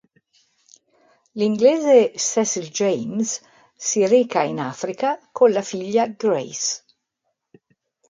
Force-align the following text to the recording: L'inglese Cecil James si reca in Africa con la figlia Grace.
L'inglese 1.41 1.99
Cecil 2.29 2.65
James 2.73 3.37
si 3.75 4.03
reca 4.07 4.41
in 4.41 4.59
Africa 4.59 5.19
con 5.31 5.51
la 5.51 5.61
figlia 5.61 6.07
Grace. 6.07 6.83